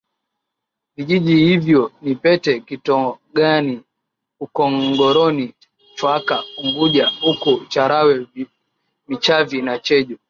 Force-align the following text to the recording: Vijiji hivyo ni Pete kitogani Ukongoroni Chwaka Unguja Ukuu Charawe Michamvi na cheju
Vijiji 0.95 1.35
hivyo 1.35 1.91
ni 2.01 2.15
Pete 2.15 2.59
kitogani 2.59 3.81
Ukongoroni 4.39 5.53
Chwaka 5.95 6.43
Unguja 6.57 7.11
Ukuu 7.23 7.65
Charawe 7.65 8.27
Michamvi 9.07 9.61
na 9.61 9.79
cheju 9.79 10.17